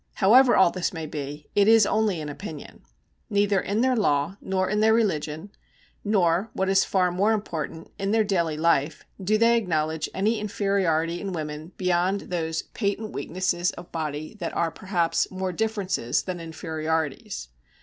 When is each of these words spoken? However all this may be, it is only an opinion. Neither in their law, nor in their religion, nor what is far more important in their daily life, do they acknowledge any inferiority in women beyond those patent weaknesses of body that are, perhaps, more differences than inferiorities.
However 0.15 0.55
all 0.55 0.71
this 0.71 0.93
may 0.93 1.05
be, 1.05 1.45
it 1.53 1.67
is 1.67 1.85
only 1.85 2.19
an 2.21 2.27
opinion. 2.29 2.81
Neither 3.29 3.59
in 3.59 3.81
their 3.81 3.95
law, 3.95 4.35
nor 4.41 4.67
in 4.67 4.79
their 4.79 4.95
religion, 4.95 5.51
nor 6.03 6.49
what 6.53 6.69
is 6.69 6.83
far 6.83 7.11
more 7.11 7.33
important 7.33 7.91
in 7.99 8.09
their 8.09 8.23
daily 8.23 8.57
life, 8.57 9.05
do 9.23 9.37
they 9.37 9.55
acknowledge 9.55 10.09
any 10.11 10.39
inferiority 10.39 11.21
in 11.21 11.33
women 11.33 11.73
beyond 11.77 12.21
those 12.31 12.63
patent 12.63 13.11
weaknesses 13.11 13.69
of 13.73 13.91
body 13.91 14.33
that 14.39 14.55
are, 14.55 14.71
perhaps, 14.71 15.29
more 15.29 15.51
differences 15.53 16.23
than 16.23 16.39
inferiorities. 16.39 17.49